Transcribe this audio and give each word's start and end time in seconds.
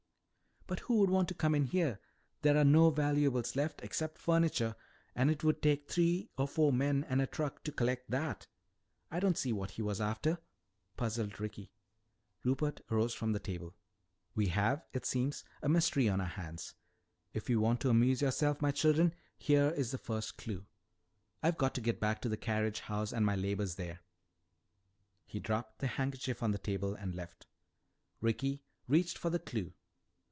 "But 0.67 0.79
who 0.85 0.99
would 0.99 1.09
want 1.09 1.27
to 1.27 1.33
come 1.33 1.53
in 1.53 1.65
here? 1.65 1.99
There 2.43 2.55
are 2.55 2.63
no 2.63 2.91
valuables 2.91 3.57
left 3.57 3.81
except 3.83 4.17
furniture. 4.17 4.77
And 5.13 5.29
it 5.29 5.43
would 5.43 5.61
take 5.61 5.91
three 5.91 6.29
or 6.37 6.47
four 6.47 6.71
men 6.71 7.03
and 7.09 7.21
a 7.21 7.27
truck 7.27 7.65
to 7.65 7.73
collect 7.73 8.09
that. 8.09 8.47
I 9.11 9.19
don't 9.19 9.37
see 9.37 9.51
what 9.51 9.71
he 9.71 9.81
was 9.81 9.99
after," 9.99 10.37
puzzled 10.95 11.41
Ricky. 11.41 11.73
Rupert 12.45 12.79
arose 12.89 13.13
from 13.13 13.33
the 13.33 13.39
table. 13.39 13.75
"We 14.33 14.47
have, 14.47 14.85
it 14.93 15.05
seems, 15.05 15.43
a 15.61 15.67
mystery 15.67 16.07
on 16.07 16.21
our 16.21 16.27
hands. 16.27 16.73
If 17.33 17.49
you 17.49 17.59
want 17.59 17.81
to 17.81 17.89
amuse 17.89 18.21
yourselves, 18.21 18.61
my 18.61 18.71
children, 18.71 19.13
here's 19.37 19.91
the 19.91 19.97
first 19.97 20.37
clue. 20.37 20.65
I've 21.43 21.57
got 21.57 21.75
to 21.75 21.81
get 21.81 21.99
back 21.99 22.21
to 22.21 22.29
the 22.29 22.37
carriage 22.37 22.79
house 22.81 23.11
and 23.11 23.25
my 23.25 23.35
labors 23.35 23.75
there." 23.75 23.99
He 25.25 25.41
dropped 25.41 25.79
the 25.79 25.87
handkerchief 25.87 26.41
on 26.41 26.51
the 26.51 26.57
table 26.57 26.95
and 26.95 27.13
left. 27.13 27.45
Ricky 28.21 28.63
reached 28.87 29.17
for 29.17 29.29
the 29.29 29.39
"clue." 29.39 29.73